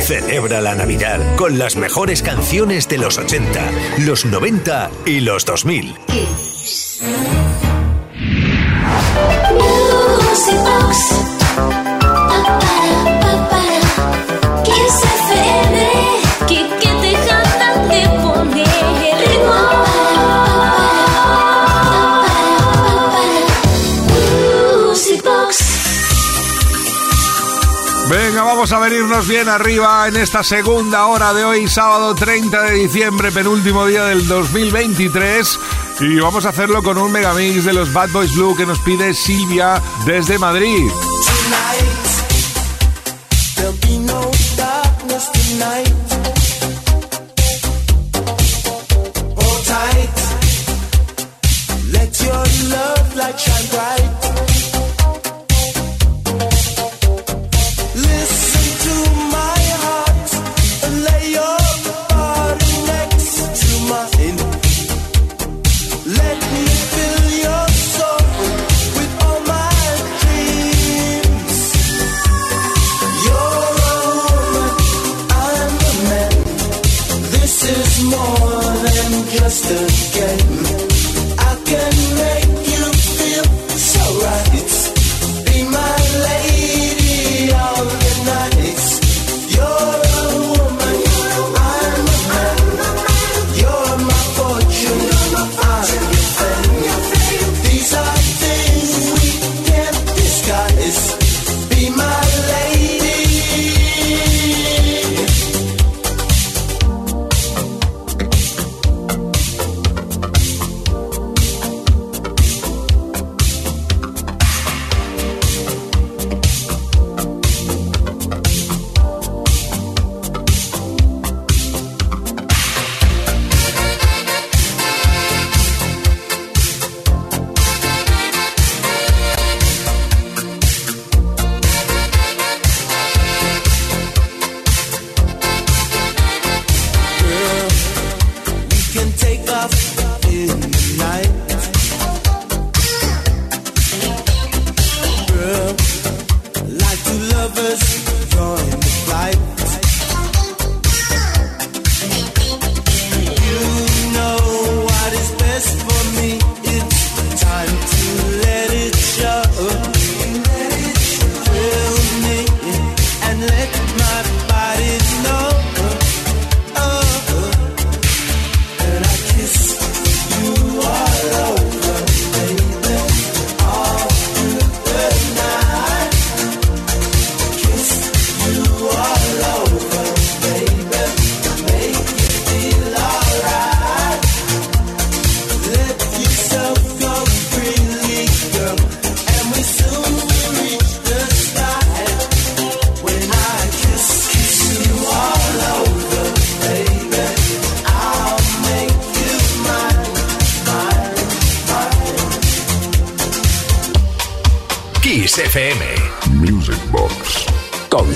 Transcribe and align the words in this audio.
Celebra 0.00 0.60
la 0.60 0.74
Navidad 0.74 1.20
con 1.36 1.58
las 1.58 1.76
mejores 1.76 2.22
canciones 2.22 2.88
de 2.88 2.98
los 2.98 3.18
80, 3.18 3.70
los 3.98 4.24
90 4.24 4.90
y 5.04 5.20
los 5.20 5.44
2000. 5.44 5.94
Venga, 10.48 10.86
vamos 28.68 28.84
a 28.84 28.88
venirnos 28.90 29.28
bien 29.28 29.48
arriba 29.48 30.08
en 30.08 30.16
esta 30.16 30.42
segunda 30.42 31.06
hora 31.06 31.32
de 31.32 31.44
hoy, 31.44 31.68
sábado 31.68 32.16
30 32.16 32.62
de 32.62 32.72
diciembre, 32.72 33.30
penúltimo 33.30 33.86
día 33.86 34.06
del 34.06 34.26
2023. 34.26 35.58
Y 36.00 36.16
vamos 36.16 36.46
a 36.46 36.48
hacerlo 36.48 36.82
con 36.82 36.98
un 36.98 37.12
megamix 37.12 37.64
de 37.64 37.72
los 37.72 37.92
Bad 37.92 38.10
Boys 38.10 38.34
Blue 38.34 38.56
que 38.56 38.66
nos 38.66 38.80
pide 38.80 39.14
Silvia 39.14 39.80
desde 40.04 40.36
Madrid. 40.40 40.90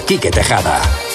Quique 0.07 0.31
Tejada. 0.31 1.10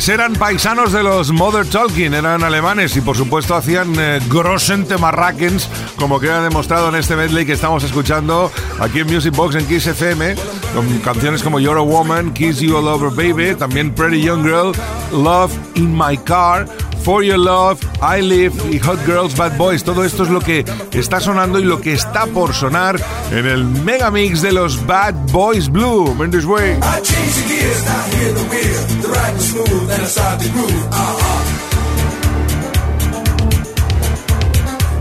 Pues 0.00 0.08
eran 0.08 0.32
paisanos 0.32 0.92
de 0.92 1.02
los 1.02 1.30
Mother 1.30 1.66
Talking, 1.66 2.14
eran 2.14 2.42
alemanes 2.42 2.96
y 2.96 3.02
por 3.02 3.18
supuesto 3.18 3.54
hacían 3.54 3.92
eh, 3.98 4.18
grossen 4.30 4.86
temarrakens, 4.88 5.68
como 5.96 6.18
queda 6.18 6.42
demostrado 6.42 6.88
en 6.88 6.94
este 6.94 7.16
medley 7.16 7.44
que 7.44 7.52
estamos 7.52 7.84
escuchando 7.84 8.50
aquí 8.78 9.00
en 9.00 9.08
Music 9.08 9.36
Box 9.36 9.56
en 9.56 9.66
Kiss 9.66 9.88
FM, 9.88 10.36
con 10.74 11.00
canciones 11.00 11.42
como 11.42 11.60
You're 11.60 11.78
a 11.78 11.82
Woman, 11.82 12.32
Kiss 12.32 12.60
You 12.60 12.78
All 12.78 12.88
Over 12.88 13.10
Baby, 13.10 13.54
también 13.54 13.94
Pretty 13.94 14.22
Young 14.22 14.42
Girl, 14.42 14.72
Love 15.12 15.52
in 15.74 15.94
My 15.94 16.16
Car, 16.16 16.66
For 17.02 17.24
Your 17.24 17.38
Love, 17.38 17.80
I 18.02 18.20
Live 18.20 18.70
y 18.70 18.78
Hot 18.80 18.98
Girls, 19.06 19.36
Bad 19.36 19.56
Boys. 19.56 19.82
Todo 19.82 20.04
esto 20.04 20.22
es 20.22 20.30
lo 20.30 20.40
que 20.40 20.64
está 20.92 21.20
sonando 21.20 21.58
y 21.58 21.64
lo 21.64 21.80
que 21.80 21.92
está 21.94 22.26
por 22.26 22.54
sonar 22.54 23.00
en 23.30 23.46
el 23.46 23.64
mega 23.64 24.10
mix 24.10 24.42
de 24.42 24.52
los 24.52 24.86
Bad 24.86 25.14
Boys 25.32 25.68
Blue. 25.70 26.14
This 26.30 26.44
way. 26.44 26.78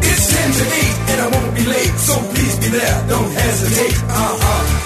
It's 0.01 0.33
10 0.33 0.51
to 0.51 0.63
8 0.63 1.09
and 1.09 1.21
I 1.21 1.27
won't 1.27 1.55
be 1.55 1.65
late, 1.65 1.97
so 1.97 2.15
please 2.33 2.55
be 2.59 2.67
there. 2.77 3.05
Don't 3.07 3.31
hesitate. 3.31 3.97
Uh-huh. 4.09 4.78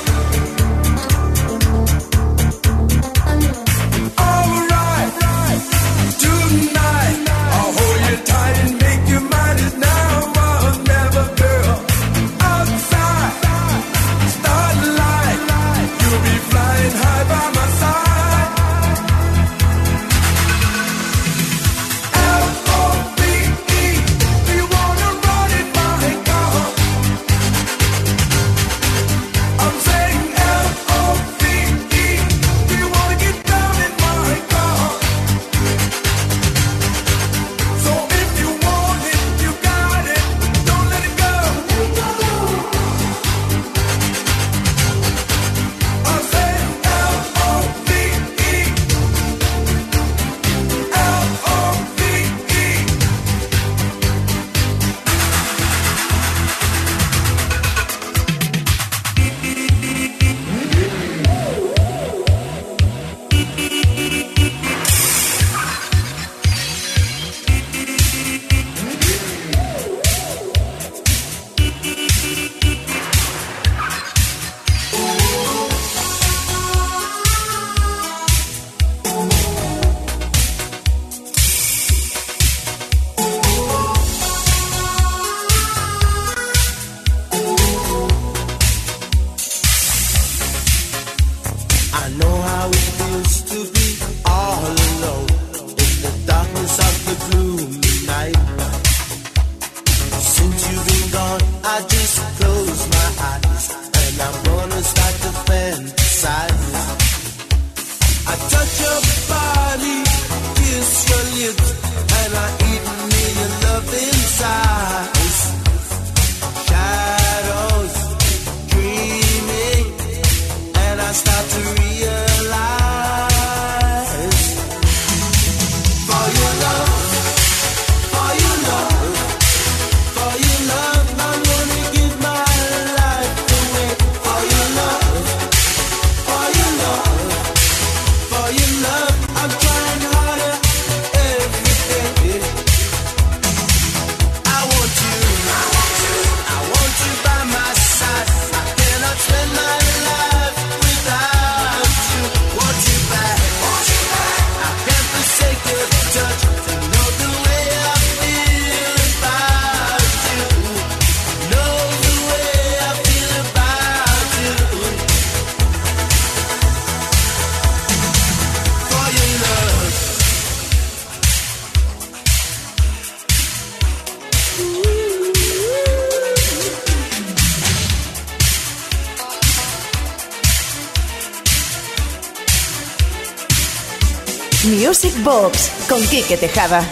Box 185.34 185.72
con 185.90 186.00
Quique 186.10 186.38
Tejada. 186.38 186.88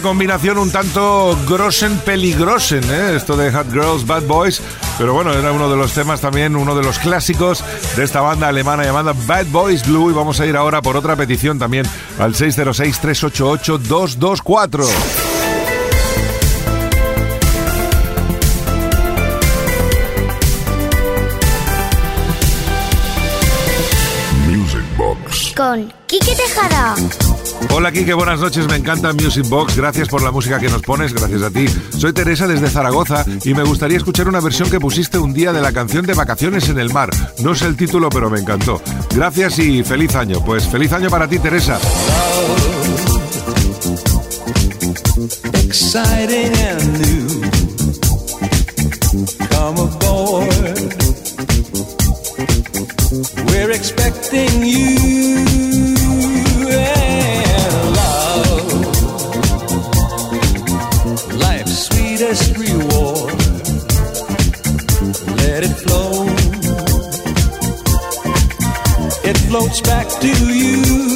Una 0.00 0.08
combinación 0.08 0.56
un 0.56 0.72
tanto 0.72 1.38
grosen 1.46 1.98
peligrosen, 1.98 2.82
¿eh? 2.90 3.16
esto 3.16 3.36
de 3.36 3.52
Hot 3.52 3.70
Girls, 3.70 4.06
Bad 4.06 4.22
Boys. 4.22 4.62
Pero 4.96 5.12
bueno, 5.12 5.34
era 5.34 5.52
uno 5.52 5.68
de 5.68 5.76
los 5.76 5.92
temas 5.92 6.22
también, 6.22 6.56
uno 6.56 6.74
de 6.74 6.82
los 6.82 6.98
clásicos 6.98 7.62
de 7.96 8.04
esta 8.04 8.22
banda 8.22 8.48
alemana 8.48 8.82
llamada 8.82 9.12
Bad 9.26 9.48
Boys 9.48 9.86
Blue. 9.86 10.10
Y 10.10 10.14
vamos 10.14 10.40
a 10.40 10.46
ir 10.46 10.56
ahora 10.56 10.80
por 10.80 10.96
otra 10.96 11.16
petición 11.16 11.58
también 11.58 11.84
al 12.18 12.32
606-388-224. 12.32 14.88
Music 24.48 24.84
Box. 24.96 25.52
Con 25.54 25.92
Kike 26.06 26.36
Tejada. 26.36 26.94
Hola 27.68 27.92
Kike, 27.92 28.14
buenas 28.14 28.40
noches, 28.40 28.66
me 28.66 28.76
encanta 28.76 29.12
Music 29.12 29.46
Box, 29.48 29.76
gracias 29.76 30.08
por 30.08 30.22
la 30.22 30.30
música 30.30 30.58
que 30.58 30.68
nos 30.68 30.82
pones, 30.82 31.12
gracias 31.12 31.42
a 31.42 31.50
ti. 31.50 31.66
Soy 31.96 32.12
Teresa 32.12 32.46
desde 32.46 32.68
Zaragoza 32.68 33.24
y 33.44 33.54
me 33.54 33.62
gustaría 33.62 33.98
escuchar 33.98 34.28
una 34.28 34.40
versión 34.40 34.70
que 34.70 34.80
pusiste 34.80 35.18
un 35.18 35.32
día 35.32 35.52
de 35.52 35.60
la 35.60 35.72
canción 35.72 36.06
de 36.06 36.14
Vacaciones 36.14 36.68
en 36.68 36.78
el 36.78 36.92
Mar. 36.92 37.10
No 37.42 37.54
sé 37.54 37.66
el 37.66 37.76
título, 37.76 38.08
pero 38.08 38.30
me 38.30 38.40
encantó. 38.40 38.80
Gracias 39.14 39.58
y 39.58 39.84
feliz 39.84 40.14
año. 40.14 40.42
Pues 40.44 40.66
feliz 40.66 40.92
año 40.92 41.10
para 41.10 41.28
ti, 41.28 41.38
Teresa. 41.38 41.78
We're 53.46 53.72
expecting 53.72 54.62
you. 54.64 55.49
Reward. 62.30 63.34
Let 65.38 65.64
it 65.64 65.74
flow. 65.82 66.26
It 69.24 69.36
floats 69.48 69.80
back 69.80 70.08
to 70.20 70.54
you. 70.54 71.09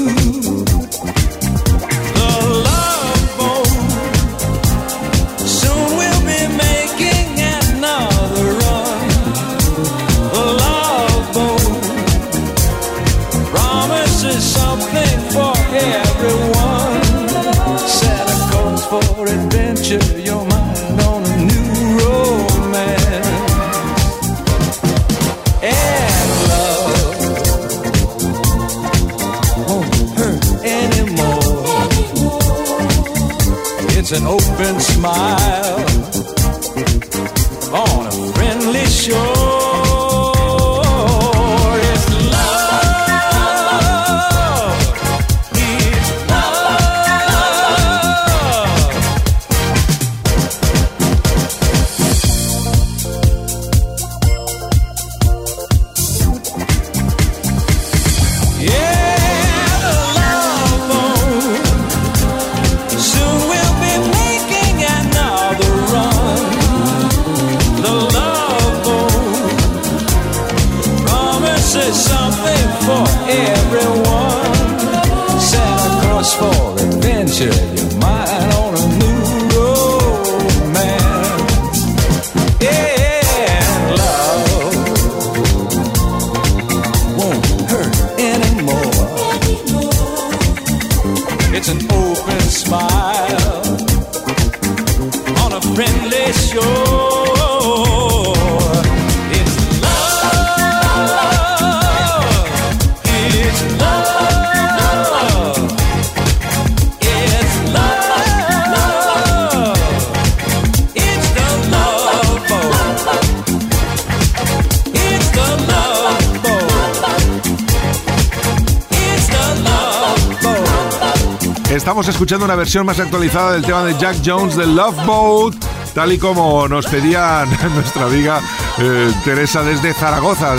Estamos 121.84 122.08
escuchando 122.08 122.46
una 122.46 122.54
versión 122.54 122.86
más 122.86 122.98
actualizada 122.98 123.52
del 123.52 123.62
tema 123.62 123.84
de 123.84 123.94
Jack 123.98 124.16
Jones 124.24 124.56
de 124.56 124.66
Love 124.66 125.04
Boat, 125.04 125.54
tal 125.92 126.12
y 126.12 126.18
como 126.18 126.66
nos 126.66 126.86
pedía 126.86 127.44
nuestra 127.74 128.06
amiga 128.06 128.40
eh, 128.78 129.12
Teresa 129.22 129.62
desde 129.62 129.92
Zaragoza, 129.92 130.56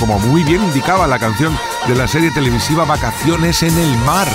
como 0.00 0.18
muy 0.18 0.42
bien 0.42 0.64
indicaba 0.64 1.06
la 1.06 1.20
canción 1.20 1.56
de 1.86 1.94
la 1.94 2.08
serie 2.08 2.32
televisiva 2.32 2.84
Vacaciones 2.84 3.62
en 3.62 3.78
el 3.78 3.96
Mar. 3.98 4.26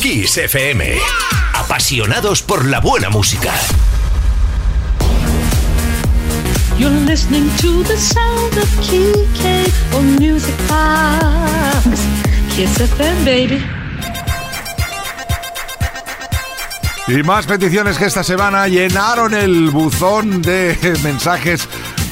Kiss 0.00 0.38
FM, 0.38 0.96
apasionados 1.54 2.42
por 2.42 2.64
la 2.64 2.78
buena 2.78 3.10
música. 3.10 3.52
You're 6.78 6.94
listening 7.06 7.50
to 7.56 7.82
the 7.82 7.96
sound 7.96 8.56
of 8.56 8.68
Music 10.20 10.54
Kiss 12.54 12.80
FM, 12.80 13.24
baby. 13.24 13.81
Y 17.08 17.22
más 17.24 17.46
peticiones 17.46 17.98
que 17.98 18.06
esta 18.06 18.22
semana 18.22 18.68
llenaron 18.68 19.34
el 19.34 19.70
buzón 19.70 20.40
de 20.40 20.76
mensajes 21.02 21.68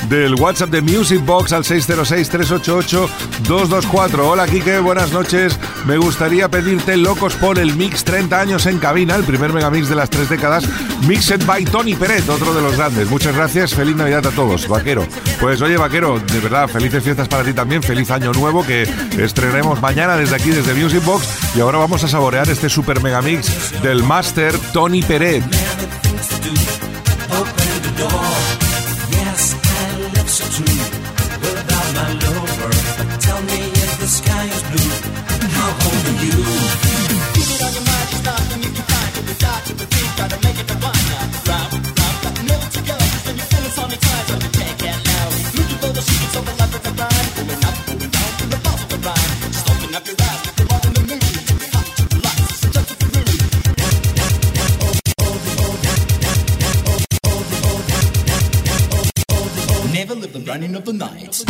del 0.08 0.34
WhatsApp 0.34 0.70
de 0.70 0.82
Music 0.82 1.24
Box 1.24 1.52
al 1.52 1.64
606-388-224. 1.64 4.18
Hola 4.20 4.46
Kike, 4.46 4.78
buenas 4.80 5.12
noches. 5.12 5.58
Me 5.86 5.96
gustaría 5.96 6.48
pedirte 6.48 6.96
Locos 6.96 7.34
por 7.34 7.58
el 7.58 7.74
Mix 7.76 8.04
30 8.04 8.40
años 8.40 8.66
en 8.66 8.78
cabina, 8.78 9.16
el 9.16 9.24
primer 9.24 9.52
megamix 9.52 9.88
de 9.88 9.94
las 9.94 10.10
tres 10.10 10.28
décadas, 10.28 10.64
Mixed 11.06 11.46
by 11.46 11.64
Tony 11.64 11.94
Peret, 11.94 12.28
otro 12.28 12.54
de 12.54 12.62
los 12.62 12.76
grandes. 12.76 13.08
Muchas 13.10 13.34
gracias, 13.34 13.74
feliz 13.74 13.96
Navidad 13.96 14.26
a 14.26 14.30
todos, 14.30 14.68
Vaquero. 14.68 15.06
Pues 15.40 15.60
oye 15.62 15.76
Vaquero, 15.76 16.18
de 16.18 16.40
verdad, 16.40 16.68
felices 16.68 17.02
fiestas 17.02 17.28
para 17.28 17.44
ti 17.44 17.52
también, 17.52 17.82
feliz 17.82 18.10
año 18.10 18.32
nuevo 18.32 18.66
que 18.66 18.82
estrenemos 19.18 19.80
mañana 19.80 20.16
desde 20.16 20.36
aquí, 20.36 20.50
desde 20.50 20.74
Music 20.74 21.04
Box. 21.04 21.56
Y 21.56 21.60
ahora 21.60 21.78
vamos 21.78 22.04
a 22.04 22.08
saborear 22.08 22.48
este 22.48 22.68
super 22.68 23.02
megamix 23.02 23.80
del 23.82 24.02
Master 24.02 24.56
Tony 24.72 25.02
Peret. 25.02 25.44
Running 60.50 60.74
of 60.74 60.84
the 60.84 60.92
night. 60.92 61.49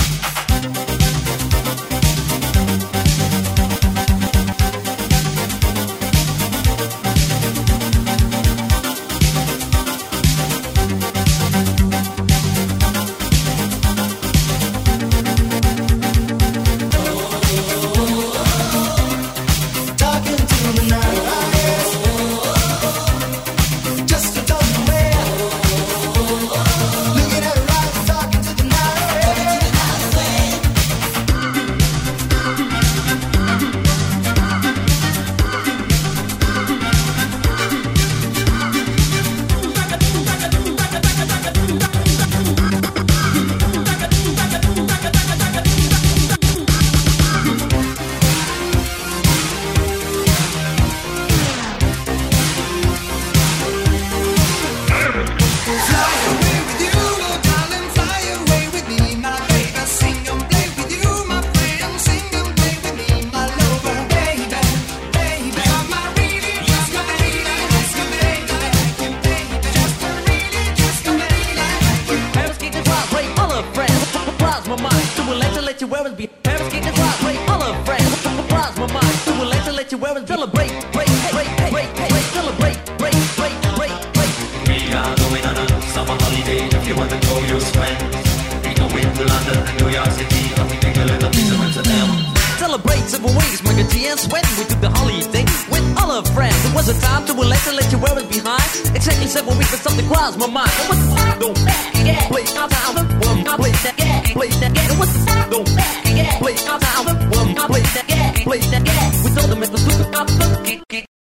Several 93.10 93.34
ways, 93.34 93.58
G 93.90 94.06
and 94.06 94.20
sweat. 94.20 94.46
We 94.56 94.64
took 94.70 94.80
the 94.80 94.90
holiday 94.90 95.44
with 95.66 95.84
all 95.99 96.10
our 96.14 96.25
friends. 96.30 96.54
It 96.64 96.75
was 96.75 96.86
a 96.88 96.96
time 97.02 97.26
to 97.26 97.32
relax 97.34 97.66
and 97.66 97.76
let 97.76 97.90
you 97.90 97.99
wear 97.99 98.14
it 98.16 98.28
behind. 98.30 98.70
Exactly 98.94 99.26
seven 99.26 99.58
weeks, 99.58 99.70
but 99.75 99.80
something 99.82 100.06
crossed 100.06 100.38
my 100.38 100.46
mind. 100.46 100.70
It 100.70 100.88
was 100.88 100.99
the 101.02 101.10
time, 101.18 101.38
don't 101.42 101.58
yeah. 102.06 102.28
Play 102.30 102.46
our 102.54 102.68
town, 102.70 102.94
well, 102.94 103.36
I 103.50 103.56
play 103.58 103.75
that, 103.82 103.94
yeah. 103.99 104.23
Play 104.38 104.50
that, 104.62 104.73
yeah. 104.76 104.92
It 104.94 104.99
was 104.99 105.10
the 105.10 105.20
time, 105.26 105.50
don't 105.50 105.68
yeah. 106.14 106.38
Play 106.38 106.54
our 106.70 106.78
town, 106.78 107.04
well, 107.34 107.46
I 107.50 107.66
play 107.66 107.84
that, 107.99 108.06
yeah. 108.08 108.44
Play 108.46 108.60
that, 108.70 108.82
yeah. 108.86 109.25
We 109.25 109.28
told 109.34 109.50
them 109.50 109.62
it's 109.64 109.73
the 109.75 109.80
super 109.82 110.06
pop, 110.14 110.28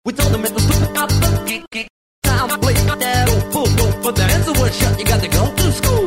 we 0.06 0.12
told 0.12 0.32
them 0.34 0.44
it's 0.44 0.56
the 0.58 0.64
super 0.68 0.90
pop, 0.94 1.10
time, 2.28 2.60
play 2.60 2.74
that, 2.74 3.30
oh, 3.32 3.42
boom, 3.54 3.70
boom, 3.78 3.92
for 4.04 4.12
the 4.12 4.24
answer 4.24 4.54
was 4.60 4.76
shut, 4.76 5.00
you 5.00 5.06
got 5.06 5.22
to 5.24 5.30
go 5.30 5.44
to 5.56 5.72
school. 5.72 6.07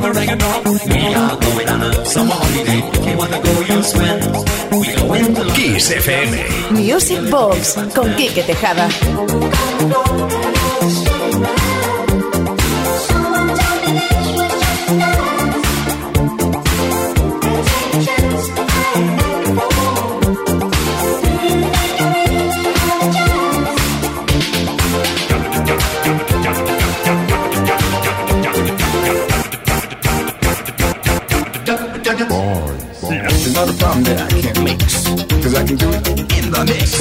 We 0.00 0.04
are 0.04 1.36
going 1.40 1.68
on 1.68 1.82
a 1.82 2.04
summer 2.04 2.30
holiday. 2.32 2.78
If 2.94 3.04
you 3.08 3.16
want 3.18 3.32
to 3.32 3.40
go, 3.42 3.60
you'll 3.62 3.82
swim. 3.82 4.20
We 4.78 4.94
go 4.94 5.14
into. 5.14 5.44
Kiss 5.54 5.90
FM. 5.90 6.70
Music 6.72 7.28
Box 7.30 7.74
con 7.94 8.12
Quique 8.14 8.44
Tejada. 8.46 8.88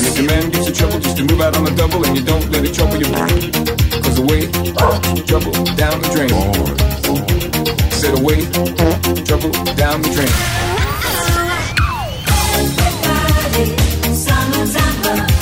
If 0.07 0.17
your 0.17 0.27
man 0.27 0.49
gets 0.49 0.67
in 0.67 0.73
trouble, 0.73 0.99
just 0.99 1.17
to 1.17 1.23
move 1.23 1.41
out 1.41 1.55
on 1.57 1.65
the 1.65 1.71
double 1.71 2.05
and 2.05 2.17
you 2.17 2.23
don't 2.23 2.49
let 2.51 2.63
it 2.63 2.73
trouble 2.73 2.97
your 2.97 3.11
brain. 3.11 3.51
Cause 4.03 4.17
away, 4.19 4.47
trouble 5.25 5.51
down 5.75 6.01
the 6.01 6.09
drain. 6.15 6.29
Said 7.91 8.17
away, 8.17 8.45
trouble 9.25 9.51
down 9.75 10.01
the 10.01 10.09
drain. 10.09 10.57
Aquí 15.07 15.36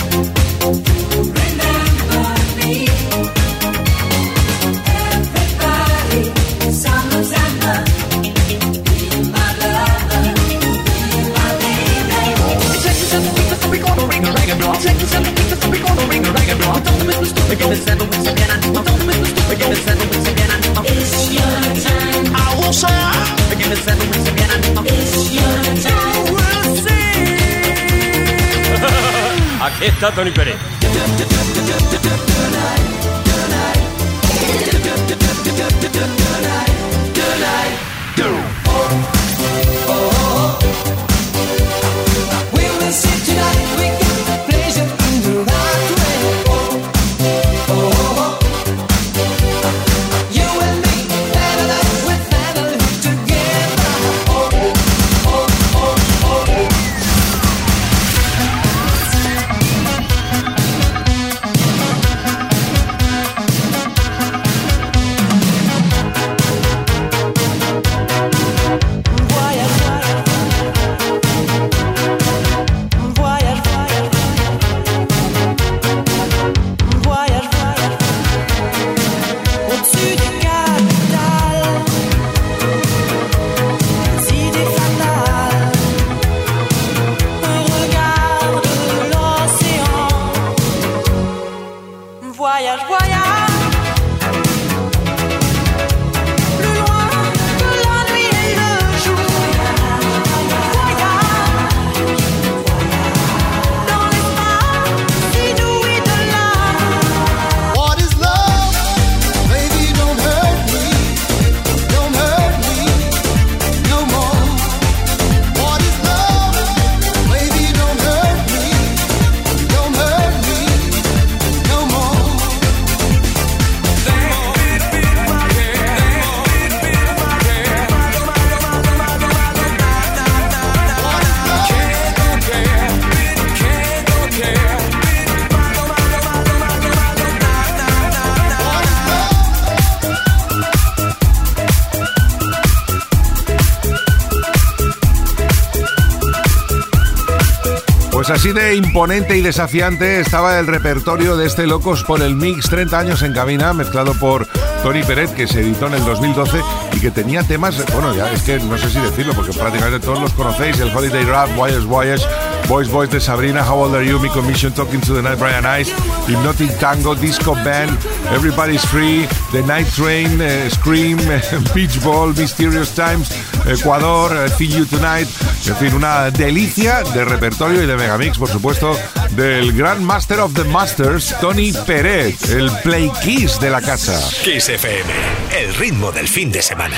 imponente 148.56 149.38
y 149.38 149.42
desafiante 149.42 150.22
estaba 150.22 150.58
el 150.60 150.68
repertorio 150.68 151.36
de 151.36 151.46
este 151.46 151.68
Locos 151.68 152.04
por 152.04 152.22
el 152.22 152.36
Mix 152.36 152.70
30 152.70 152.98
años 152.98 153.22
en 153.22 153.34
cabina, 153.34 153.74
mezclado 153.74 154.14
por 154.14 154.48
Tony 154.82 155.04
Peret, 155.04 155.34
que 155.34 155.46
se 155.46 155.60
editó 155.60 155.88
en 155.88 155.96
el 155.96 156.06
2012 156.06 156.62
y 156.94 157.00
que 157.02 157.12
tenía 157.12 157.44
temas, 157.44 157.84
bueno, 157.92 158.16
ya 158.16 158.32
es 158.32 158.44
que 158.44 158.58
no 158.60 158.78
sé 158.78 158.90
si 158.90 159.00
decirlo, 159.00 159.34
porque 159.34 159.52
prácticamente 159.52 160.00
todos 160.00 160.22
los 160.22 160.32
conocéis, 160.34 160.80
el 160.80 160.96
Holiday 160.96 161.26
Rap, 161.26 161.50
Wires 161.58 161.84
Wires, 161.86 162.26
Boys 162.68 162.90
Boys 162.90 163.10
de 163.10 163.20
Sabrina, 163.20 163.64
How 163.64 163.84
Old 163.84 163.96
Are 163.96 164.04
You, 164.04 164.20
Mi 164.20 164.30
Commission, 164.30 164.74
Talking 164.74 165.00
to 165.02 165.14
the 165.14 165.22
Night, 165.22 165.38
Brian 165.38 165.66
Ice, 165.66 165.92
Hypnotic 166.28 166.78
Tango, 166.80 167.14
Disco 167.14 167.54
Band, 167.64 167.92
Everybody's 168.34 168.84
Free, 168.86 169.28
The 169.52 169.62
Night 169.62 169.88
Train, 169.96 170.42
eh, 170.42 170.70
Scream, 170.70 171.18
Beach 171.76 172.04
Ball, 172.04 172.34
Mysterious 172.34 172.94
Times, 172.96 173.30
Ecuador, 173.68 174.50
See 174.58 174.68
You 174.68 174.86
Tonight. 174.86 175.28
En 175.68 175.76
fin, 175.76 175.94
una 175.94 176.32
delicia 176.32 177.04
de 177.04 177.26
repertorio 177.26 177.84
y 177.84 177.86
de 177.86 177.96
megamix, 177.96 178.38
por 178.38 178.50
supuesto, 178.50 178.98
del 179.32 179.74
Grand 179.74 180.02
Master 180.02 180.40
of 180.40 180.54
the 180.54 180.64
Masters, 180.64 181.36
Tony 181.40 181.72
Peret, 181.86 182.36
el 182.50 182.72
Play 182.84 183.12
Kiss 183.24 183.60
de 183.60 183.70
la 183.70 183.82
casa. 183.82 184.20
Kiss 184.44 184.70
FM, 184.70 185.12
el 185.60 185.74
ritmo 185.76 186.12
del 186.12 186.28
fin 186.28 186.52
de 186.52 186.62
semana. 186.62 186.98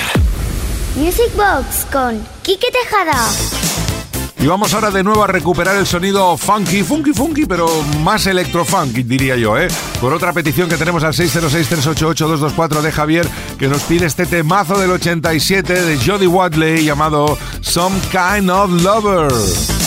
Music 0.96 1.30
Box 1.36 1.86
con 1.92 2.26
Kike 2.42 2.70
Tejada. 2.72 3.67
Y 4.40 4.46
vamos 4.46 4.72
ahora 4.72 4.90
de 4.90 5.02
nuevo 5.02 5.24
a 5.24 5.26
recuperar 5.26 5.76
el 5.76 5.86
sonido 5.86 6.36
funky, 6.36 6.84
funky, 6.84 7.12
funky, 7.12 7.44
pero 7.44 7.68
más 8.00 8.26
electrofunky, 8.26 9.02
diría 9.02 9.36
yo, 9.36 9.58
¿eh? 9.58 9.66
Por 10.00 10.12
otra 10.12 10.32
petición 10.32 10.68
que 10.68 10.76
tenemos 10.76 11.02
al 11.02 11.12
606-388-224 11.12 12.80
de 12.80 12.92
Javier, 12.92 13.28
que 13.58 13.66
nos 13.66 13.82
pide 13.82 14.06
este 14.06 14.26
temazo 14.26 14.78
del 14.78 14.92
87 14.92 15.82
de 15.82 15.98
Jody 15.98 16.26
Wadley 16.26 16.84
llamado 16.84 17.36
Some 17.60 17.98
Kind 18.12 18.48
of 18.50 18.70
Lover. 18.82 19.77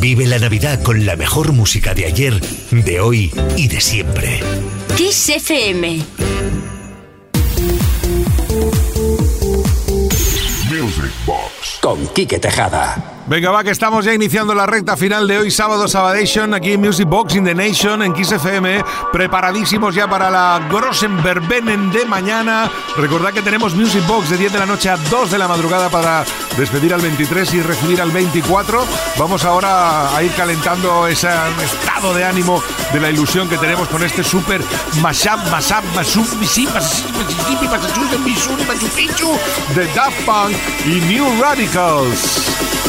Vive 0.00 0.26
la 0.26 0.38
Navidad 0.38 0.82
con 0.82 1.06
la 1.06 1.16
mejor 1.16 1.52
música 1.52 1.94
de 1.94 2.06
ayer, 2.06 2.40
de 2.70 3.00
hoy 3.00 3.32
y 3.56 3.68
de 3.68 3.80
siempre. 3.80 4.40
Kiss 4.96 5.28
FM. 5.30 6.04
Music 10.70 11.12
Box. 11.26 11.78
Con 11.80 12.06
Quique 12.08 12.38
Tejada. 12.38 13.13
Venga, 13.26 13.50
va, 13.50 13.64
que 13.64 13.70
estamos 13.70 14.04
ya 14.04 14.12
iniciando 14.12 14.54
la 14.54 14.66
recta 14.66 14.98
final 14.98 15.26
de 15.26 15.38
hoy, 15.38 15.50
sábado 15.50 15.88
Sabadation, 15.88 16.52
aquí 16.52 16.72
en 16.72 16.80
Music 16.82 17.08
Box 17.08 17.34
in 17.36 17.44
the 17.44 17.54
Nation, 17.54 18.02
en 18.02 18.12
Kiss 18.12 18.32
FM, 18.32 18.84
preparadísimos 19.12 19.94
ya 19.94 20.06
para 20.06 20.30
la 20.30 20.60
Grossenverbenen 20.70 21.90
de 21.90 22.04
mañana. 22.04 22.70
Recordad 22.98 23.32
que 23.32 23.40
tenemos 23.40 23.74
Music 23.74 24.06
Box 24.06 24.28
de 24.28 24.36
10 24.36 24.52
de 24.52 24.58
la 24.58 24.66
noche 24.66 24.90
a 24.90 24.98
2 24.98 25.30
de 25.30 25.38
la 25.38 25.48
madrugada 25.48 25.88
para 25.88 26.22
despedir 26.58 26.92
al 26.92 27.00
23 27.00 27.54
y 27.54 27.62
recibir 27.62 28.02
al 28.02 28.10
24. 28.10 28.84
Vamos 29.16 29.42
ahora 29.46 30.14
a 30.14 30.22
ir 30.22 30.32
calentando 30.32 31.06
ese 31.06 31.30
estado 31.62 32.12
de 32.12 32.24
ánimo 32.24 32.62
de 32.92 33.00
la 33.00 33.08
ilusión 33.08 33.48
que 33.48 33.56
tenemos 33.56 33.88
con 33.88 34.02
este 34.04 34.22
super 34.22 34.60
mashup, 35.00 35.38
mashup, 35.50 35.82
mashup, 35.94 36.26
de 39.74 39.86
Daft 39.94 40.24
Punk 40.26 40.54
y 40.84 41.00
New 41.06 41.40
Radicals. 41.40 42.84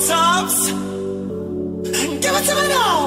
tops. 0.00 0.66
Give 2.22 2.34
it 2.38 2.44
to 2.48 2.54
me 2.54 2.68
now. 2.68 2.98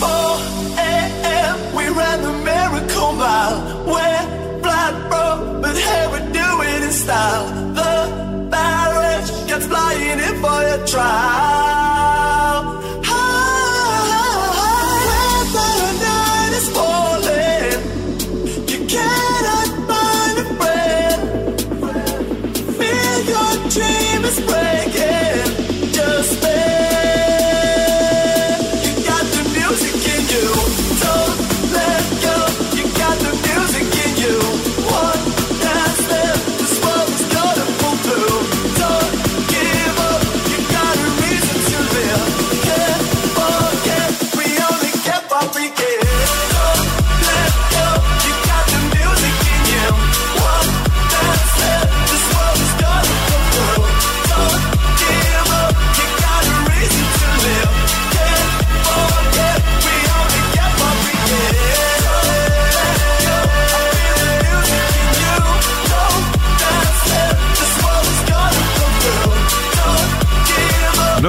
Four 0.00 0.32
a.m. 0.78 1.74
We 1.76 1.84
ran 1.88 2.22
the 2.22 2.32
miracle 2.50 3.12
mile. 3.12 3.58
We're 3.86 4.26
flat 4.62 4.94
broke, 5.08 5.62
but 5.62 5.76
hey, 5.76 6.06
we 6.12 6.18
do 6.32 6.48
it 6.62 6.82
in 6.82 6.92
style. 6.92 7.46
The 7.74 8.48
barrage 8.50 9.30
gets 9.48 9.66
flying 9.66 10.18
in 10.20 10.34
for 10.42 10.62
a 10.76 10.86
trial. 10.86 11.63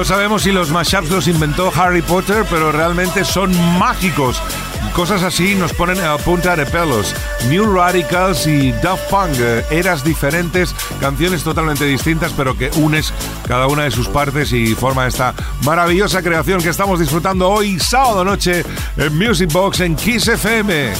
Sabemos 0.06 0.42
si 0.42 0.52
los 0.52 0.70
mashups 0.70 1.10
los 1.10 1.26
inventó 1.26 1.72
Harry 1.74 2.00
Potter, 2.00 2.46
pero 2.48 2.70
realmente 2.70 3.24
son 3.24 3.50
mágicos. 3.76 4.40
Cosas 4.94 5.24
así 5.24 5.56
nos 5.56 5.72
ponen 5.72 6.00
a 6.00 6.16
punta 6.16 6.54
de 6.54 6.64
pelos. 6.64 7.12
New 7.48 7.74
Radicals 7.74 8.46
y 8.46 8.70
Daft 8.70 9.10
Punk, 9.10 9.34
eh, 9.38 9.64
eras 9.70 10.04
diferentes, 10.04 10.74
canciones 11.00 11.42
totalmente 11.42 11.84
distintas, 11.84 12.32
pero 12.32 12.56
que 12.56 12.70
unes 12.76 13.12
cada 13.48 13.66
una 13.66 13.82
de 13.82 13.90
sus 13.90 14.08
partes 14.08 14.52
y 14.52 14.76
forma 14.76 15.08
esta 15.08 15.34
maravillosa 15.64 16.22
creación 16.22 16.62
que 16.62 16.68
estamos 16.68 17.00
disfrutando 17.00 17.50
hoy, 17.50 17.80
sábado 17.80 18.24
noche, 18.24 18.64
en 18.96 19.18
Music 19.18 19.50
Box 19.52 19.80
en 19.80 19.96
Kiss 19.96 20.28
FM. 20.28 20.92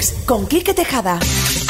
Box 0.00 0.14
con 0.24 0.46
Quique 0.46 0.72
Tejada. 0.72 1.18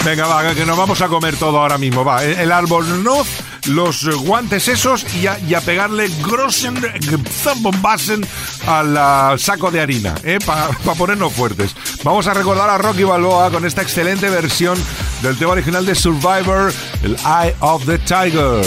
Venga, 0.05 0.27
va, 0.27 0.55
que 0.55 0.64
nos 0.64 0.79
vamos 0.79 1.01
a 1.03 1.09
comer 1.09 1.37
todo 1.37 1.59
ahora 1.59 1.79
mismo. 1.79 2.05
Va, 2.05 2.25
el 2.25 2.53
árbol 2.53 3.03
no, 3.03 3.25
los 3.66 4.05
guantes 4.21 4.69
esos 4.69 5.05
y 5.14 5.27
a, 5.27 5.38
y 5.40 5.55
a 5.55 5.61
pegarle 5.61 6.09
grossen 6.25 6.81
zambombasen 7.43 8.27
al 8.66 9.38
saco 9.38 9.71
de 9.71 9.81
harina, 9.81 10.14
¿eh? 10.23 10.38
para 10.45 10.69
ponernos 10.97 11.33
fuertes. 11.33 11.75
Vamos 12.05 12.27
a 12.29 12.35
recordar 12.35 12.71
a 12.71 12.79
Rocky 12.79 13.05
Balboa 13.05 13.51
con 13.51 13.64
esta 13.64 13.83
excelente 13.83 14.31
versión 14.31 14.79
del 15.23 15.37
tema 15.37 15.53
original 15.53 15.85
de 15.85 15.95
Survivor, 15.95 16.73
el 17.03 17.16
Eye 17.16 17.55
of 17.61 17.85
the 17.87 17.99
Tiger. 17.99 18.64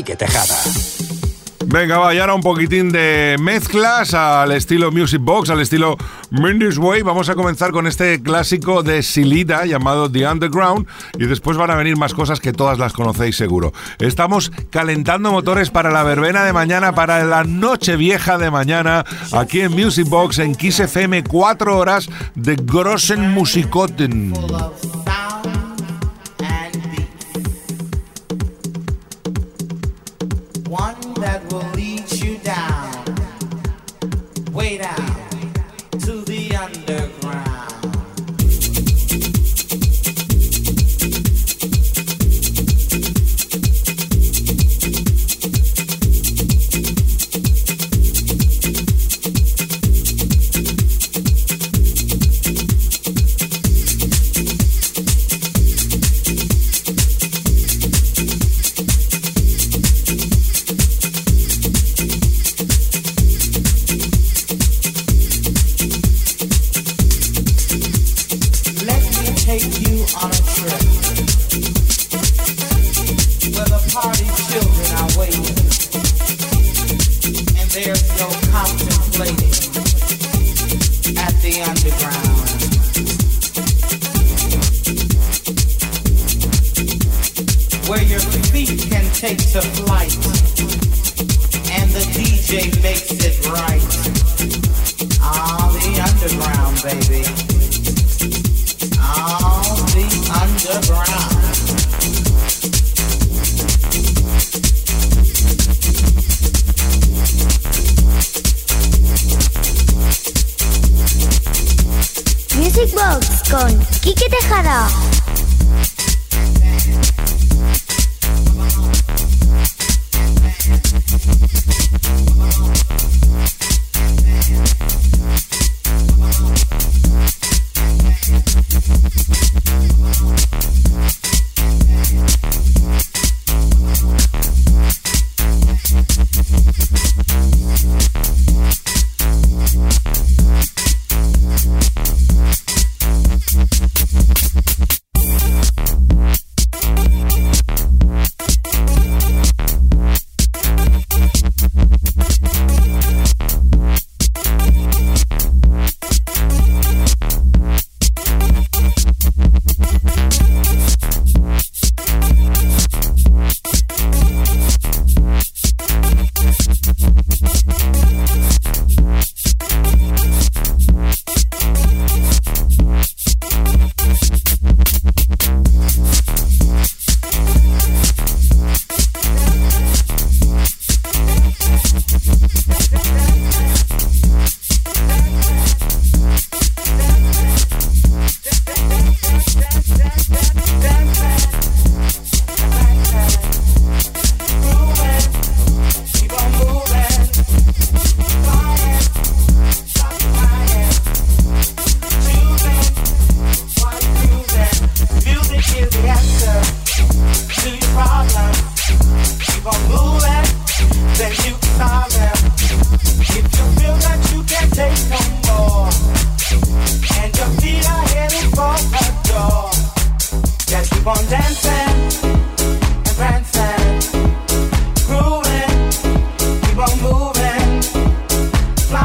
Quique 0.00 0.16
Tejada. 0.16 0.56
Venga, 1.66 1.98
va, 1.98 2.14
y 2.14 2.18
ahora 2.18 2.32
un 2.32 2.40
poquitín 2.40 2.90
de 2.90 3.36
mezclas 3.38 4.14
al 4.14 4.50
estilo 4.52 4.90
Music 4.90 5.20
Box, 5.20 5.50
al 5.50 5.60
estilo 5.60 5.98
Mindy's 6.30 6.78
Way. 6.78 7.02
Vamos 7.02 7.28
a 7.28 7.34
comenzar 7.34 7.70
con 7.70 7.86
este 7.86 8.22
clásico 8.22 8.82
de 8.82 9.02
Silita 9.02 9.66
llamado 9.66 10.10
The 10.10 10.26
Underground 10.26 10.86
y 11.18 11.26
después 11.26 11.58
van 11.58 11.70
a 11.70 11.74
venir 11.74 11.98
más 11.98 12.14
cosas 12.14 12.40
que 12.40 12.54
todas 12.54 12.78
las 12.78 12.94
conocéis 12.94 13.36
seguro. 13.36 13.74
Estamos 13.98 14.50
calentando 14.70 15.32
motores 15.32 15.68
para 15.68 15.90
la 15.90 16.02
verbena 16.02 16.44
de 16.44 16.54
mañana, 16.54 16.94
para 16.94 17.22
la 17.24 17.44
noche 17.44 17.96
vieja 17.96 18.38
de 18.38 18.50
mañana, 18.50 19.04
aquí 19.32 19.60
en 19.60 19.72
Music 19.72 20.08
Box, 20.08 20.38
en 20.38 20.54
Kiss 20.54 20.80
FM, 20.80 21.24
cuatro 21.24 21.76
horas 21.76 22.08
de 22.36 22.56
Grossen 22.56 23.32
Musikoten. 23.32 24.32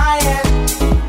Flying, 0.05 1.04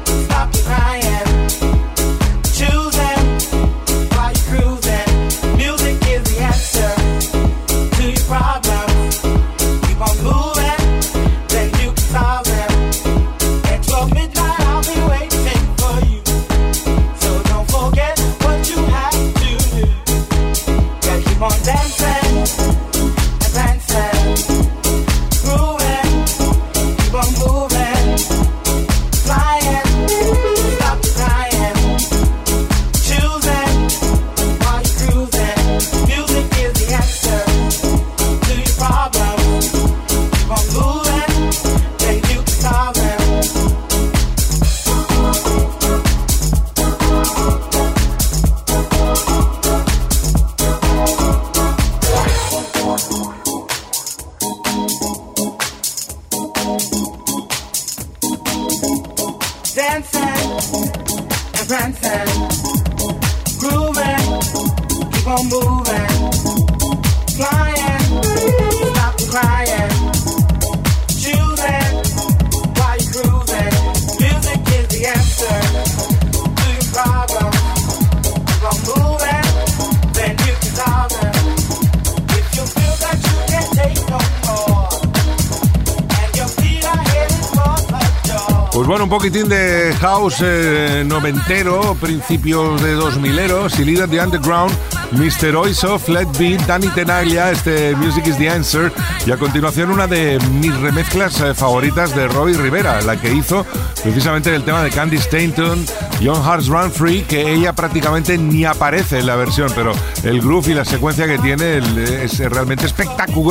house 89.98 90.42
eh, 90.42 91.04
noventero, 91.06 91.96
principios 92.00 92.82
de 92.82 92.96
2000ero, 92.96 93.68
Silida 93.70 94.06
the 94.06 94.20
Underground, 94.20 94.72
Mr. 95.12 95.54
Oiso, 95.56 95.98
Flat 95.98 96.26
Beat, 96.38 96.60
Danny 96.66 96.88
Tenaglia, 96.88 97.50
este 97.50 97.94
Music 97.96 98.26
is 98.26 98.36
the 98.36 98.48
Answer, 98.48 98.92
y 99.26 99.30
a 99.30 99.36
continuación 99.36 99.90
una 99.90 100.06
de 100.06 100.38
mis 100.60 100.76
remezclas 100.80 101.40
eh, 101.40 101.54
favoritas 101.54 102.14
de 102.14 102.28
Roy 102.28 102.54
Rivera, 102.54 103.00
la 103.02 103.20
que 103.20 103.32
hizo 103.32 103.64
precisamente 104.02 104.54
el 104.54 104.64
tema 104.64 104.82
de 104.82 104.90
Candy 104.90 105.16
Stainton, 105.16 105.84
Young 106.20 106.42
Hearts 106.42 106.66
Run 106.66 106.90
Free, 106.90 107.22
que 107.22 107.52
ella 107.52 107.72
prácticamente 107.72 108.38
ni 108.38 108.64
aparece 108.64 109.20
en 109.20 109.26
la 109.26 109.36
versión, 109.36 109.70
pero 109.74 109.92
el 110.24 110.40
groove 110.40 110.70
y 110.70 110.74
la 110.74 110.84
secuencia 110.84 111.26
que 111.26 111.38
tiene 111.38 111.78
es 112.22 112.38
realmente 112.38 112.86
espectaculoso 112.86 113.46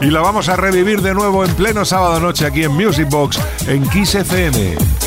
y 0.00 0.06
la 0.06 0.20
vamos 0.20 0.48
a 0.48 0.56
revivir 0.56 1.02
de 1.02 1.14
nuevo 1.14 1.44
en 1.44 1.54
pleno 1.54 1.84
sábado 1.84 2.20
noche 2.20 2.46
aquí 2.46 2.64
en 2.64 2.72
Music 2.72 3.08
Box 3.08 3.38
en 3.66 3.88
Kiss 3.88 4.14
FM. 4.14 5.05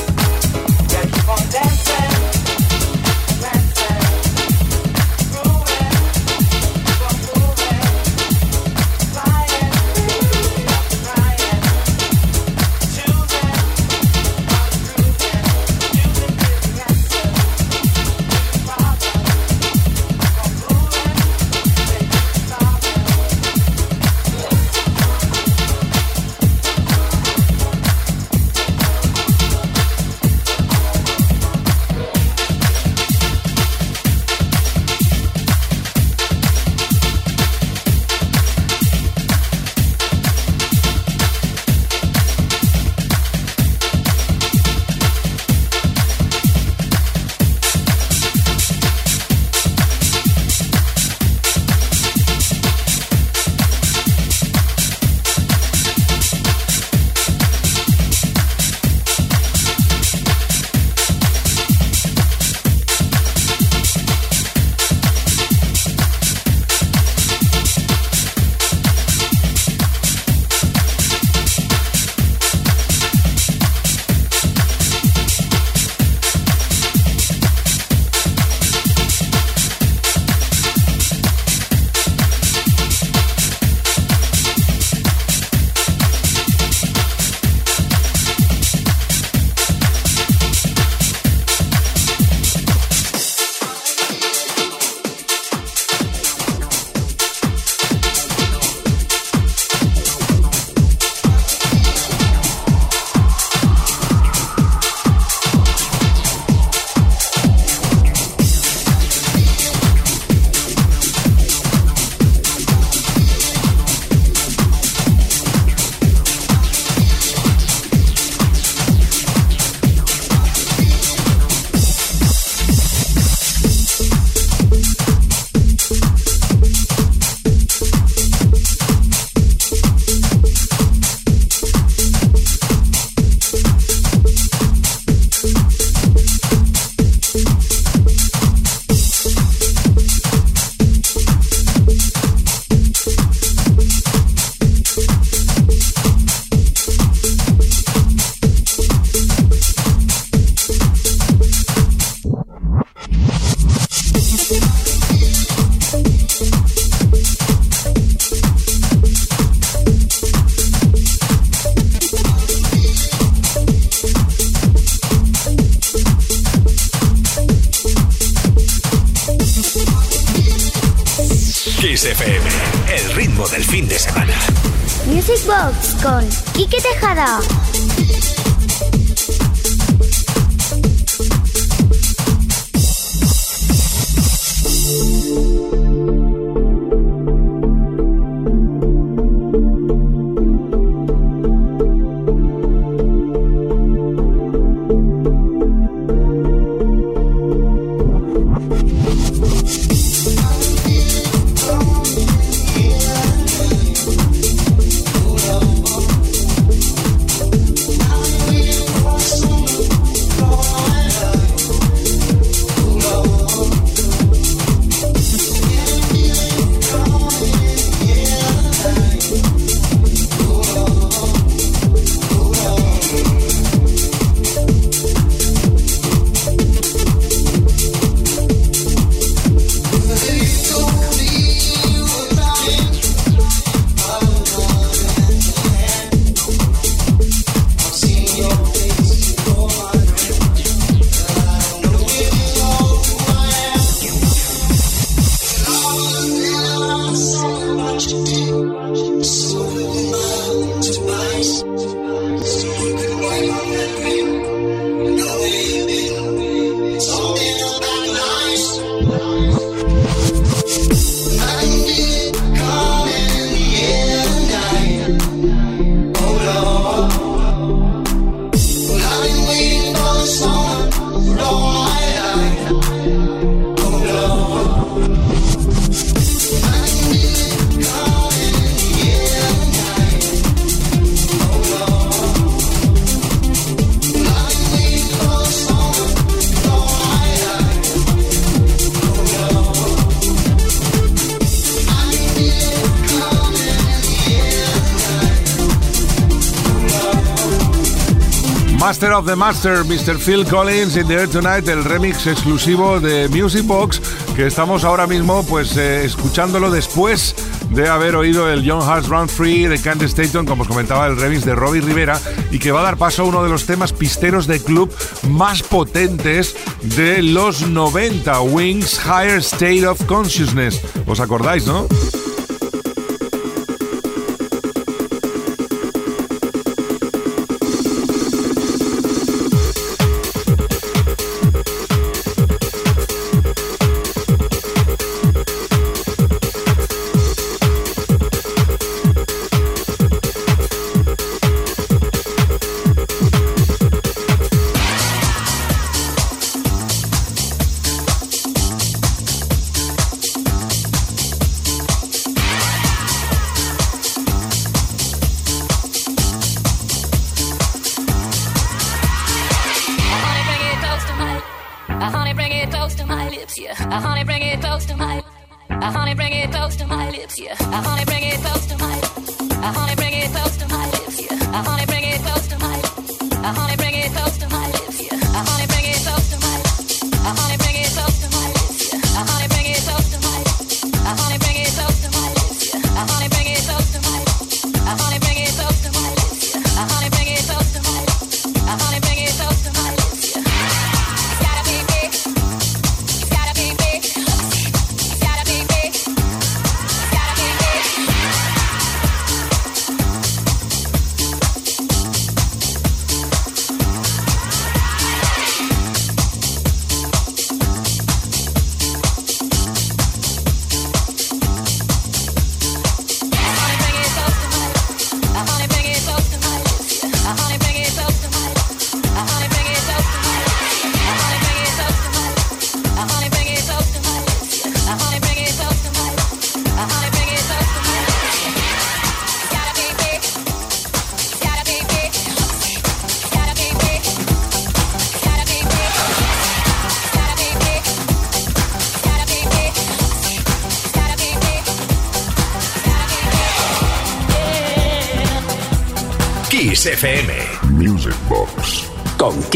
Master 298.90 299.14
of 299.14 299.28
the 299.28 299.36
Master, 299.36 299.84
Mr. 299.84 300.18
Phil 300.18 300.44
Collins 300.44 300.98
in 300.98 301.08
the 301.08 301.14
Air 301.14 301.28
Tonight, 301.28 301.68
el 301.68 301.84
remix 301.84 302.26
exclusivo 302.26 303.00
de 303.00 303.30
Music 303.30 303.64
Box, 303.68 304.02
que 304.36 304.48
estamos 304.48 304.84
ahora 304.84 305.06
mismo 305.06 305.46
pues 305.46 305.78
eh, 305.78 306.04
escuchándolo 306.06 306.72
después 306.72 307.36
de 307.70 307.88
haber 307.88 308.16
oído 308.16 308.50
el 308.52 308.64
Young 308.64 308.82
Hearts 308.82 309.08
Run 309.08 309.30
Free 309.30 309.68
de 309.68 309.80
Candice 309.80 310.24
Staton, 310.24 310.48
como 310.48 310.64
os 310.64 310.68
comentaba, 310.68 311.06
el 311.06 311.18
remix 311.18 311.46
de 311.46 311.54
Robbie 311.54 311.82
Rivera, 311.82 312.20
y 312.50 312.58
que 312.58 312.72
va 312.72 312.80
a 312.80 312.84
dar 312.84 312.98
paso 312.98 313.22
a 313.22 313.26
uno 313.26 313.44
de 313.44 313.50
los 313.50 313.68
temas 313.68 313.94
pisteros 313.94 314.48
de 314.48 314.60
club 314.60 314.92
más 315.30 315.62
potentes 315.62 316.56
de 316.82 317.22
los 317.22 317.62
90, 317.62 318.42
Wings 318.42 319.00
Higher 319.06 319.38
State 319.38 319.86
of 319.86 320.04
Consciousness. 320.06 320.82
¿Os 321.06 321.20
acordáis, 321.20 321.68
no? 321.68 321.88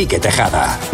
Quique 0.04 0.20
Tejada. 0.20 0.93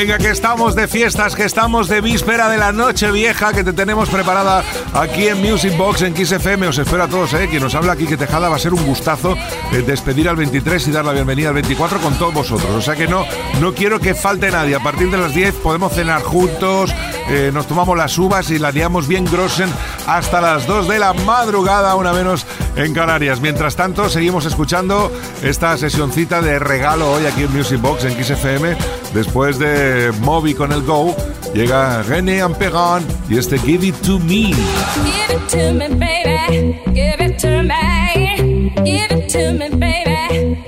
Venga, 0.00 0.16
que 0.16 0.30
estamos 0.30 0.74
de 0.74 0.88
fiestas, 0.88 1.36
que 1.36 1.44
estamos 1.44 1.86
de 1.86 2.00
víspera 2.00 2.48
de 2.48 2.56
la 2.56 2.72
noche 2.72 3.10
vieja 3.10 3.52
que 3.52 3.62
te 3.62 3.74
tenemos 3.74 4.08
preparada 4.08 4.64
aquí 4.94 5.28
en 5.28 5.42
Music 5.42 5.76
Box 5.76 6.00
en 6.00 6.14
Kiss 6.14 6.32
FM. 6.32 6.68
Os 6.68 6.78
espero 6.78 7.02
a 7.02 7.08
todos, 7.08 7.34
¿eh? 7.34 7.48
Quien 7.50 7.62
nos 7.62 7.74
habla 7.74 7.92
aquí 7.92 8.06
que 8.06 8.16
Tejada 8.16 8.48
va 8.48 8.56
a 8.56 8.58
ser 8.58 8.72
un 8.72 8.82
gustazo 8.86 9.36
eh, 9.72 9.82
despedir 9.86 10.30
al 10.30 10.36
23 10.36 10.88
y 10.88 10.90
dar 10.90 11.04
la 11.04 11.12
bienvenida 11.12 11.48
al 11.48 11.54
24 11.56 11.98
con 11.98 12.14
todos 12.14 12.32
vosotros. 12.32 12.70
O 12.70 12.80
sea 12.80 12.96
que 12.96 13.08
no, 13.08 13.26
no 13.60 13.74
quiero 13.74 14.00
que 14.00 14.14
falte 14.14 14.50
nadie. 14.50 14.74
A 14.74 14.82
partir 14.82 15.10
de 15.10 15.18
las 15.18 15.34
10 15.34 15.56
podemos 15.56 15.92
cenar 15.92 16.22
juntos, 16.22 16.94
eh, 17.28 17.50
nos 17.52 17.66
tomamos 17.66 17.96
las 17.96 18.16
uvas 18.18 18.50
y 18.50 18.58
la 18.58 18.70
liamos 18.70 19.06
bien 19.06 19.24
grosen 19.24 19.70
hasta 20.06 20.40
las 20.40 20.66
2 20.66 20.88
de 20.88 20.98
la 20.98 21.12
madrugada, 21.12 21.94
una 21.94 22.12
menos 22.12 22.46
en 22.76 22.94
Canarias. 22.94 23.40
Mientras 23.40 23.76
tanto, 23.76 24.08
seguimos 24.08 24.46
escuchando 24.46 25.12
esta 25.42 25.76
sesioncita 25.76 26.40
de 26.40 26.58
regalo 26.58 27.12
hoy 27.12 27.26
aquí 27.26 27.42
en 27.42 27.52
Music 27.56 27.80
Box 27.80 28.04
en 28.04 28.24
XFM. 28.24 28.76
Después 29.14 29.58
de 29.58 30.12
Moby 30.20 30.54
con 30.54 30.72
el 30.72 30.82
Go, 30.82 31.14
llega 31.54 32.02
René 32.02 32.42
Amperan 32.42 33.04
y 33.28 33.38
este 33.38 33.58
Give 33.58 33.86
It 33.86 33.96
To 34.02 34.18
Me. 34.18 34.52
Give 34.52 35.34
it 35.34 35.46
to 35.48 35.72
me, 35.72 35.88
baby. 35.88 36.80
Give 36.94 37.24
it 37.24 37.36
to 37.38 37.62
me. 37.62 38.72
Give 38.84 39.10
it 39.10 39.28
to 39.32 39.52
me, 39.52 39.68
baby. 39.70 40.64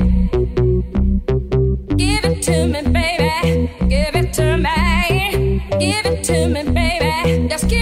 Give 1.96 2.24
it 2.24 2.44
to 2.44 2.66
me, 2.66 2.82
baby. 2.82 3.70
Give 3.88 4.14
it 4.14 4.32
to 4.34 4.56
me. 4.58 4.92
To 7.58 7.66
me, 7.66 7.81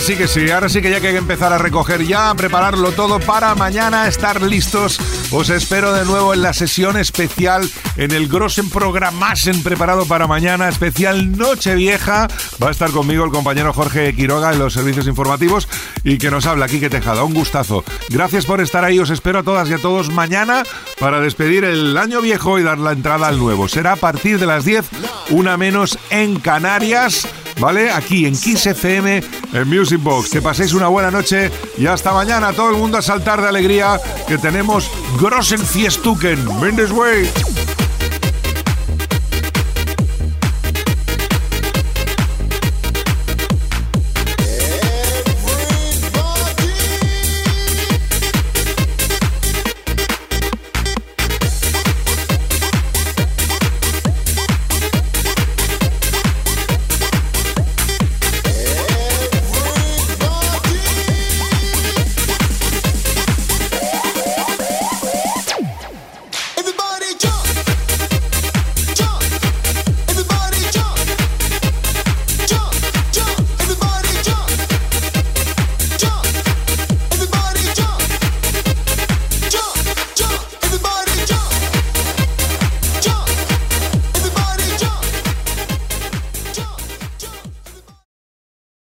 Sí 0.00 0.16
que 0.16 0.26
sí, 0.26 0.50
ahora 0.50 0.68
sí 0.68 0.80
que 0.80 0.90
ya 0.90 1.00
que 1.00 1.08
hay 1.08 1.12
que 1.12 1.18
empezar 1.18 1.52
a 1.52 1.58
recoger 1.58 2.04
ya, 2.06 2.30
a 2.30 2.34
prepararlo 2.34 2.92
todo 2.92 3.20
para 3.20 3.54
mañana 3.54 4.08
estar 4.08 4.40
listos. 4.40 4.98
Os 5.30 5.50
espero 5.50 5.92
de 5.92 6.04
nuevo 6.04 6.32
en 6.32 6.42
la 6.42 6.52
sesión 6.52 6.96
especial, 6.96 7.68
en 7.96 8.12
el 8.12 8.28
Grossen 8.28 8.70
Programasen 8.70 9.62
preparado 9.62 10.06
para 10.06 10.26
mañana, 10.26 10.68
especial 10.68 11.36
Nochevieja. 11.36 12.28
Va 12.62 12.68
a 12.68 12.70
estar 12.70 12.90
conmigo 12.90 13.24
el 13.24 13.30
compañero 13.30 13.72
Jorge 13.72 14.14
Quiroga 14.14 14.52
en 14.52 14.58
los 14.58 14.72
servicios 14.72 15.06
informativos 15.06 15.68
y 16.04 16.18
que 16.18 16.30
nos 16.30 16.46
habla 16.46 16.64
aquí 16.64 16.80
que 16.80 16.88
Tejada. 16.88 17.24
Un 17.24 17.34
gustazo. 17.34 17.84
Gracias 18.08 18.46
por 18.46 18.60
estar 18.60 18.84
ahí, 18.84 18.98
os 18.98 19.10
espero 19.10 19.40
a 19.40 19.42
todas 19.42 19.68
y 19.68 19.74
a 19.74 19.78
todos 19.78 20.10
mañana 20.10 20.62
para 20.98 21.20
despedir 21.20 21.64
el 21.64 21.96
año 21.98 22.22
viejo 22.22 22.58
y 22.58 22.62
dar 22.62 22.78
la 22.78 22.92
entrada 22.92 23.28
al 23.28 23.38
nuevo. 23.38 23.68
Será 23.68 23.92
a 23.92 23.96
partir 23.96 24.38
de 24.38 24.46
las 24.46 24.64
10, 24.64 24.88
una 25.30 25.56
menos 25.56 25.98
en 26.10 26.40
Canarias. 26.40 27.28
¿Vale? 27.60 27.90
Aquí 27.90 28.26
en 28.26 28.34
Kiss 28.34 28.66
FM, 28.66 29.22
en 29.52 29.68
Music 29.68 30.02
Box. 30.02 30.30
Que 30.30 30.42
paséis 30.42 30.72
una 30.72 30.88
buena 30.88 31.10
noche 31.10 31.50
y 31.78 31.86
hasta 31.86 32.12
mañana. 32.12 32.52
Todo 32.52 32.70
el 32.70 32.76
mundo 32.76 32.98
a 32.98 33.02
saltar 33.02 33.40
de 33.40 33.48
alegría 33.48 34.00
que 34.26 34.38
tenemos 34.38 34.90
Grossen 35.20 35.60
Fiestuken. 35.60 36.48
Way. 36.92 37.79